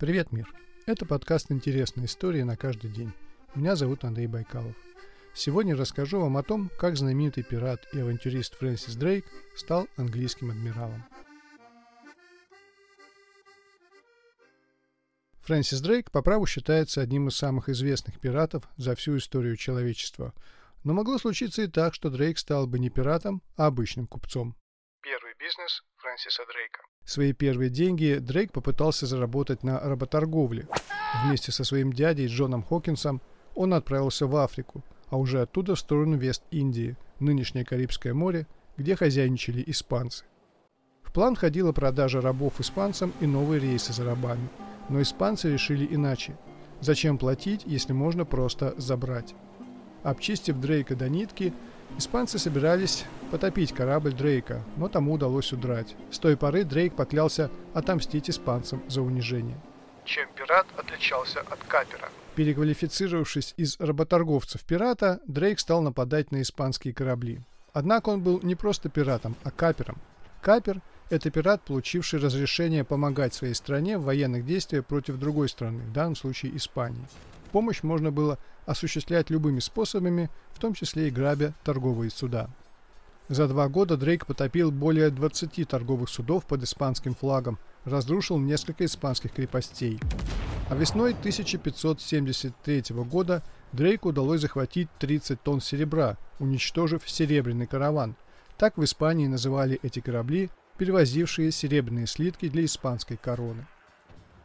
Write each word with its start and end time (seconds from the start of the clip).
Привет, 0.00 0.32
мир! 0.32 0.50
Это 0.86 1.04
подкаст 1.04 1.52
«Интересные 1.52 2.06
истории 2.06 2.40
на 2.40 2.56
каждый 2.56 2.90
день». 2.90 3.12
Меня 3.54 3.76
зовут 3.76 4.02
Андрей 4.04 4.28
Байкалов. 4.28 4.74
Сегодня 5.34 5.76
расскажу 5.76 6.22
вам 6.22 6.38
о 6.38 6.42
том, 6.42 6.70
как 6.78 6.96
знаменитый 6.96 7.44
пират 7.44 7.86
и 7.92 8.00
авантюрист 8.00 8.54
Фрэнсис 8.54 8.96
Дрейк 8.96 9.26
стал 9.54 9.88
английским 9.98 10.52
адмиралом. 10.52 11.04
Фрэнсис 15.42 15.82
Дрейк 15.82 16.10
по 16.10 16.22
праву 16.22 16.46
считается 16.46 17.02
одним 17.02 17.28
из 17.28 17.36
самых 17.36 17.68
известных 17.68 18.18
пиратов 18.20 18.64
за 18.78 18.94
всю 18.94 19.18
историю 19.18 19.58
человечества. 19.58 20.32
Но 20.82 20.94
могло 20.94 21.18
случиться 21.18 21.60
и 21.60 21.66
так, 21.66 21.92
что 21.92 22.08
Дрейк 22.08 22.38
стал 22.38 22.66
бы 22.66 22.78
не 22.78 22.88
пиратом, 22.88 23.42
а 23.58 23.66
обычным 23.66 24.06
купцом. 24.06 24.56
Первый 25.02 25.34
бизнес 25.38 25.82
Фрэнсиса 25.98 26.46
Дрейка. 26.46 26.89
Свои 27.04 27.32
первые 27.32 27.70
деньги 27.70 28.18
Дрейк 28.20 28.52
попытался 28.52 29.06
заработать 29.06 29.62
на 29.62 29.80
работорговле. 29.80 30.68
Вместе 31.24 31.50
со 31.52 31.64
своим 31.64 31.92
дядей 31.92 32.26
Джоном 32.26 32.62
Хокинсом 32.62 33.20
он 33.54 33.74
отправился 33.74 34.26
в 34.26 34.36
Африку, 34.36 34.84
а 35.08 35.18
уже 35.18 35.42
оттуда 35.42 35.74
в 35.74 35.78
сторону 35.80 36.16
Вест-Индии, 36.16 36.96
нынешнее 37.18 37.64
Карибское 37.64 38.14
море, 38.14 38.46
где 38.76 38.94
хозяйничали 38.94 39.62
испанцы. 39.66 40.24
В 41.02 41.12
план 41.12 41.34
ходила 41.34 41.72
продажа 41.72 42.20
рабов 42.20 42.60
испанцам 42.60 43.12
и 43.20 43.26
новые 43.26 43.60
рейсы 43.60 43.92
за 43.92 44.04
рабами. 44.04 44.48
Но 44.88 45.02
испанцы 45.02 45.52
решили 45.52 45.86
иначе. 45.92 46.36
Зачем 46.80 47.18
платить, 47.18 47.62
если 47.66 47.92
можно 47.92 48.24
просто 48.24 48.74
забрать? 48.76 49.34
Обчистив 50.04 50.60
Дрейка 50.60 50.94
до 50.94 51.08
нитки, 51.08 51.52
испанцы 51.98 52.38
собирались 52.38 53.04
потопить 53.30 53.72
корабль 53.72 54.12
Дрейка, 54.12 54.62
но 54.76 54.88
тому 54.88 55.14
удалось 55.14 55.52
удрать. 55.52 55.94
С 56.10 56.18
той 56.18 56.36
поры 56.36 56.64
Дрейк 56.64 56.94
поклялся 56.94 57.50
отомстить 57.74 58.28
испанцам 58.28 58.82
за 58.88 59.02
унижение. 59.02 59.56
Чем 60.04 60.28
пират 60.34 60.66
отличался 60.76 61.40
от 61.40 61.62
капера? 61.64 62.08
Переквалифицировавшись 62.34 63.54
из 63.56 63.78
работорговцев 63.78 64.64
пирата, 64.64 65.20
Дрейк 65.26 65.60
стал 65.60 65.82
нападать 65.82 66.32
на 66.32 66.42
испанские 66.42 66.94
корабли. 66.94 67.40
Однако 67.72 68.08
он 68.08 68.22
был 68.22 68.40
не 68.42 68.54
просто 68.54 68.88
пиратом, 68.88 69.36
а 69.44 69.50
капером. 69.50 69.98
Капер– 70.40 70.80
это 71.10 71.30
пират, 71.30 71.62
получивший 71.62 72.18
разрешение 72.18 72.82
помогать 72.84 73.34
своей 73.34 73.54
стране 73.54 73.98
в 73.98 74.04
военных 74.04 74.46
действиях 74.46 74.86
против 74.86 75.18
другой 75.18 75.48
страны, 75.48 75.82
в 75.84 75.92
данном 75.92 76.16
случае 76.16 76.56
Испании. 76.56 77.06
Помощь 77.52 77.82
можно 77.82 78.10
было 78.10 78.38
осуществлять 78.66 79.30
любыми 79.30 79.60
способами, 79.60 80.30
в 80.52 80.58
том 80.58 80.74
числе 80.74 81.08
и 81.08 81.10
грабя 81.10 81.54
торговые 81.64 82.10
суда. 82.10 82.48
За 83.28 83.46
два 83.46 83.68
года 83.68 83.96
Дрейк 83.96 84.26
потопил 84.26 84.72
более 84.72 85.10
20 85.10 85.68
торговых 85.68 86.08
судов 86.08 86.46
под 86.46 86.64
испанским 86.64 87.14
флагом, 87.14 87.58
разрушил 87.84 88.38
несколько 88.38 88.84
испанских 88.84 89.32
крепостей. 89.32 90.00
А 90.68 90.74
весной 90.74 91.12
1573 91.12 92.82
года 93.04 93.42
Дрейку 93.72 94.08
удалось 94.08 94.40
захватить 94.40 94.88
30 94.98 95.40
тонн 95.42 95.60
серебра, 95.60 96.16
уничтожив 96.40 97.08
серебряный 97.08 97.66
караван. 97.66 98.16
Так 98.58 98.76
в 98.76 98.84
Испании 98.84 99.26
называли 99.26 99.78
эти 99.82 100.00
корабли, 100.00 100.50
перевозившие 100.76 101.52
серебряные 101.52 102.06
слитки 102.06 102.48
для 102.48 102.64
испанской 102.64 103.16
короны. 103.16 103.66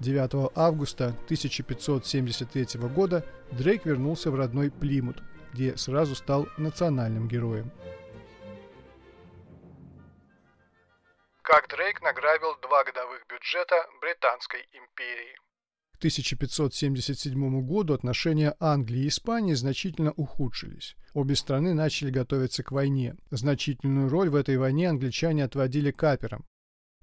9 0.00 0.52
августа 0.54 1.08
1573 1.24 2.80
года 2.88 3.24
Дрейк 3.52 3.86
вернулся 3.86 4.30
в 4.30 4.34
родной 4.34 4.70
Плимут, 4.70 5.22
где 5.52 5.76
сразу 5.76 6.14
стал 6.14 6.48
национальным 6.58 7.28
героем. 7.28 7.70
Как 11.42 11.68
Дрейк 11.68 12.02
награбил 12.02 12.56
два 12.60 12.84
годовых 12.84 13.24
бюджета 13.28 13.76
Британской 14.00 14.60
империи. 14.72 15.36
К 15.94 15.98
1577 15.98 17.62
году 17.62 17.94
отношения 17.94 18.54
Англии 18.60 19.04
и 19.04 19.08
Испании 19.08 19.54
значительно 19.54 20.12
ухудшились. 20.12 20.94
Обе 21.14 21.36
страны 21.36 21.72
начали 21.72 22.10
готовиться 22.10 22.62
к 22.62 22.70
войне. 22.70 23.16
Значительную 23.30 24.10
роль 24.10 24.28
в 24.28 24.34
этой 24.34 24.58
войне 24.58 24.90
англичане 24.90 25.44
отводили 25.44 25.90
каперам. 25.92 26.44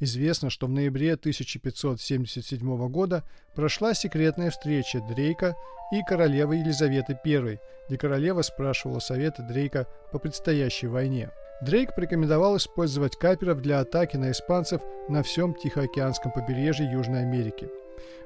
Известно, 0.00 0.48
что 0.48 0.66
в 0.66 0.70
ноябре 0.70 1.14
1577 1.14 2.88
года 2.88 3.24
прошла 3.54 3.94
секретная 3.94 4.50
встреча 4.50 5.00
Дрейка 5.00 5.56
и 5.92 6.02
королевы 6.02 6.56
Елизаветы 6.56 7.18
I, 7.24 7.58
где 7.88 7.98
королева 7.98 8.42
спрашивала 8.42 9.00
совета 9.00 9.42
Дрейка 9.42 9.86
по 10.12 10.18
предстоящей 10.18 10.86
войне. 10.86 11.30
Дрейк 11.60 11.94
порекомендовал 11.96 12.56
использовать 12.56 13.16
каперов 13.16 13.60
для 13.60 13.80
атаки 13.80 14.16
на 14.16 14.30
испанцев 14.30 14.80
на 15.08 15.24
всем 15.24 15.54
Тихоокеанском 15.54 16.30
побережье 16.30 16.88
Южной 16.88 17.22
Америки. 17.22 17.68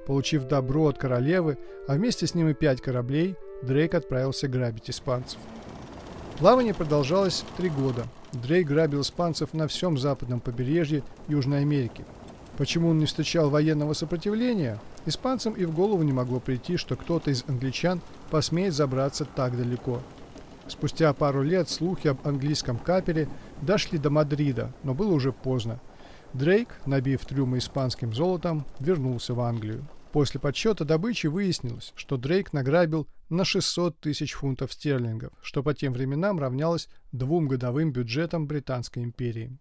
Получив 0.06 0.44
добро 0.44 0.88
от 0.88 0.98
королевы, 0.98 1.56
а 1.88 1.94
вместе 1.94 2.26
с 2.26 2.34
ним 2.34 2.48
и 2.48 2.54
пять 2.54 2.82
кораблей, 2.82 3.36
Дрейк 3.62 3.94
отправился 3.94 4.48
грабить 4.48 4.90
испанцев. 4.90 5.38
Плавание 6.42 6.74
продолжалось 6.74 7.44
три 7.56 7.68
года. 7.68 8.04
Дрейк 8.32 8.66
грабил 8.66 9.02
испанцев 9.02 9.54
на 9.54 9.68
всем 9.68 9.96
западном 9.96 10.40
побережье 10.40 11.04
Южной 11.28 11.60
Америки. 11.60 12.04
Почему 12.58 12.88
он 12.88 12.98
не 12.98 13.06
встречал 13.06 13.48
военного 13.48 13.92
сопротивления? 13.92 14.80
Испанцам 15.06 15.52
и 15.52 15.64
в 15.64 15.72
голову 15.72 16.02
не 16.02 16.12
могло 16.12 16.40
прийти, 16.40 16.76
что 16.78 16.96
кто-то 16.96 17.30
из 17.30 17.44
англичан 17.46 18.00
посмеет 18.32 18.74
забраться 18.74 19.24
так 19.24 19.56
далеко. 19.56 20.00
Спустя 20.66 21.12
пару 21.12 21.44
лет 21.44 21.70
слухи 21.70 22.08
об 22.08 22.26
английском 22.26 22.76
капере 22.76 23.28
дошли 23.60 23.96
до 23.96 24.10
Мадрида, 24.10 24.72
но 24.82 24.94
было 24.94 25.12
уже 25.12 25.30
поздно. 25.30 25.78
Дрейк, 26.32 26.70
набив 26.86 27.24
трюмы 27.24 27.58
испанским 27.58 28.12
золотом, 28.12 28.64
вернулся 28.80 29.32
в 29.34 29.40
Англию. 29.42 29.86
После 30.10 30.40
подсчета 30.40 30.84
добычи 30.84 31.28
выяснилось, 31.28 31.92
что 31.94 32.16
Дрейк 32.16 32.52
награбил 32.52 33.06
на 33.32 33.44
600 33.44 33.98
тысяч 33.98 34.34
фунтов 34.34 34.72
стерлингов, 34.72 35.32
что 35.42 35.62
по 35.62 35.72
тем 35.74 35.94
временам 35.94 36.38
равнялось 36.38 36.88
двум 37.12 37.48
годовым 37.48 37.90
бюджетам 37.90 38.46
Британской 38.46 39.02
империи. 39.02 39.58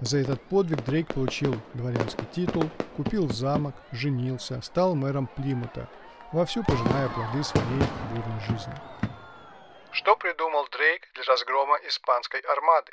За 0.00 0.18
этот 0.18 0.42
подвиг 0.42 0.84
Дрейк 0.84 1.14
получил 1.14 1.54
дворянский 1.74 2.26
титул, 2.32 2.64
купил 2.96 3.28
замок, 3.30 3.74
женился, 3.92 4.60
стал 4.60 4.94
мэром 4.94 5.28
Плимута, 5.36 5.88
вовсю 6.32 6.64
пожиная 6.64 7.08
плоды 7.08 7.44
своей 7.44 7.82
бурной 8.10 8.40
жизни. 8.40 8.74
Что 9.92 10.16
придумал 10.16 10.66
Дрейк 10.72 11.02
для 11.14 11.22
разгрома 11.24 11.78
испанской 11.88 12.40
армады? 12.40 12.92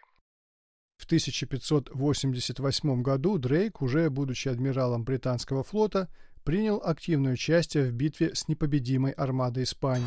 В 0.97 1.05
1588 1.05 3.01
году 3.01 3.37
Дрейк, 3.39 3.81
уже 3.81 4.09
будучи 4.09 4.47
адмиралом 4.47 5.03
британского 5.03 5.63
флота, 5.63 6.07
принял 6.43 6.81
активное 6.83 7.33
участие 7.33 7.85
в 7.85 7.93
битве 7.93 8.35
с 8.35 8.47
непобедимой 8.47 9.11
армадой 9.11 9.63
Испании. 9.63 10.05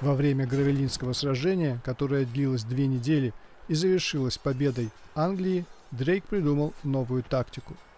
Во 0.00 0.14
время 0.14 0.46
Гравелинского 0.46 1.12
сражения, 1.12 1.80
которое 1.84 2.24
длилось 2.24 2.64
две 2.64 2.86
недели 2.86 3.34
и 3.68 3.74
завершилось 3.74 4.38
победой 4.38 4.90
Англии, 5.14 5.66
Дрейк 5.90 6.24
придумал 6.24 6.72
новую 6.84 7.22
тактику– 7.22 7.76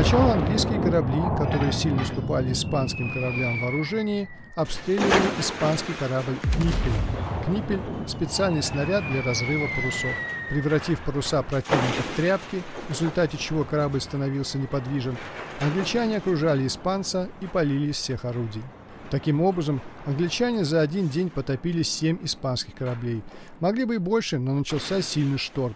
Сначала 0.00 0.34
английские 0.34 0.80
корабли, 0.80 1.20
которые 1.36 1.72
сильно 1.72 2.00
уступали 2.02 2.52
испанским 2.52 3.12
кораблям 3.12 3.58
в 3.58 3.62
вооружении, 3.62 4.28
обстреливали 4.54 5.10
испанский 5.40 5.92
корабль 5.94 6.36
«Книпель». 6.54 7.44
«Книпель»– 7.44 7.80
специальный 8.06 8.62
снаряд 8.62 9.02
для 9.10 9.22
разрыва 9.22 9.66
парусов. 9.74 10.12
Превратив 10.50 11.00
паруса 11.00 11.42
противника 11.42 12.02
в 12.12 12.16
тряпки, 12.16 12.62
в 12.86 12.90
результате 12.90 13.38
чего 13.38 13.64
корабль 13.64 14.00
становился 14.00 14.56
неподвижен, 14.58 15.16
англичане 15.58 16.18
окружали 16.18 16.68
испанца 16.68 17.28
и 17.40 17.46
полили 17.46 17.90
из 17.90 17.96
всех 17.96 18.24
орудий. 18.24 18.62
Таким 19.10 19.40
образом, 19.40 19.82
англичане 20.06 20.64
за 20.64 20.80
один 20.80 21.08
день 21.08 21.28
потопили 21.28 21.82
семь 21.82 22.18
испанских 22.22 22.76
кораблей. 22.76 23.20
Могли 23.58 23.84
бы 23.84 23.96
и 23.96 23.98
больше, 23.98 24.38
но 24.38 24.54
начался 24.54 25.02
сильный 25.02 25.38
шторм. 25.38 25.74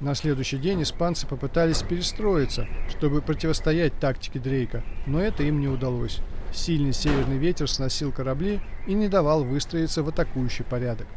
На 0.00 0.14
следующий 0.14 0.58
день 0.58 0.84
испанцы 0.84 1.26
попытались 1.26 1.82
перестроиться, 1.82 2.68
чтобы 2.88 3.20
противостоять 3.20 3.98
тактике 3.98 4.38
Дрейка, 4.38 4.84
но 5.06 5.20
это 5.20 5.42
им 5.42 5.60
не 5.60 5.66
удалось. 5.66 6.20
Сильный 6.52 6.92
северный 6.92 7.36
ветер 7.36 7.68
сносил 7.68 8.12
корабли 8.12 8.60
и 8.86 8.94
не 8.94 9.08
давал 9.08 9.42
выстроиться 9.42 10.04
в 10.04 10.08
атакующий 10.08 10.64
порядок. 10.64 11.08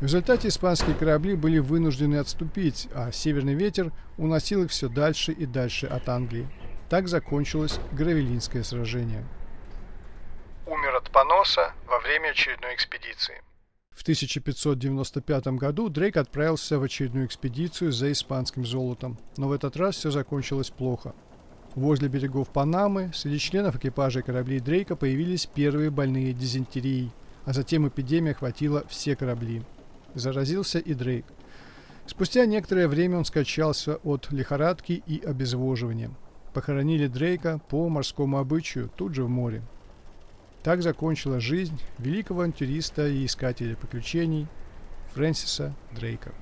В 0.00 0.02
результате 0.02 0.48
испанские 0.48 0.94
корабли 0.94 1.34
были 1.34 1.60
вынуждены 1.60 2.16
отступить, 2.16 2.88
а 2.94 3.10
северный 3.10 3.54
ветер 3.54 3.90
уносил 4.18 4.64
их 4.64 4.70
все 4.70 4.90
дальше 4.90 5.32
и 5.32 5.46
дальше 5.46 5.86
от 5.86 6.06
Англии. 6.10 6.46
Так 6.90 7.08
закончилось 7.08 7.80
Гравелинское 7.92 8.64
сражение. 8.64 9.24
Умер 10.66 10.96
от 10.96 11.10
поноса 11.10 11.72
во 11.86 11.98
время 12.00 12.28
очередной 12.28 12.74
экспедиции. 12.74 13.42
В 14.00 14.02
1595 14.02 15.48
году 15.58 15.90
Дрейк 15.90 16.16
отправился 16.16 16.78
в 16.78 16.82
очередную 16.82 17.26
экспедицию 17.26 17.92
за 17.92 18.10
испанским 18.10 18.64
золотом, 18.64 19.18
но 19.36 19.46
в 19.46 19.52
этот 19.52 19.76
раз 19.76 19.96
все 19.96 20.10
закончилось 20.10 20.70
плохо. 20.70 21.14
Возле 21.74 22.08
берегов 22.08 22.48
Панамы 22.48 23.10
среди 23.14 23.38
членов 23.38 23.76
экипажа 23.76 24.22
кораблей 24.22 24.60
Дрейка 24.60 24.96
появились 24.96 25.44
первые 25.44 25.90
больные 25.90 26.32
дизентерией, 26.32 27.12
а 27.44 27.52
затем 27.52 27.86
эпидемия 27.86 28.30
охватила 28.30 28.86
все 28.88 29.16
корабли. 29.16 29.62
Заразился 30.14 30.78
и 30.78 30.94
Дрейк. 30.94 31.26
Спустя 32.06 32.46
некоторое 32.46 32.88
время 32.88 33.18
он 33.18 33.26
скачался 33.26 33.96
от 33.96 34.32
лихорадки 34.32 35.02
и 35.06 35.20
обезвоживания. 35.20 36.10
Похоронили 36.54 37.06
Дрейка 37.06 37.60
по 37.68 37.86
морскому 37.90 38.38
обычаю 38.38 38.90
тут 38.96 39.14
же 39.14 39.24
в 39.24 39.28
море. 39.28 39.62
Так 40.62 40.82
закончила 40.82 41.40
жизнь 41.40 41.80
великого 41.98 42.40
авантюриста 42.40 43.08
и 43.08 43.24
искателя 43.24 43.76
приключений 43.76 44.46
Фрэнсиса 45.14 45.74
Дрейка. 45.92 46.32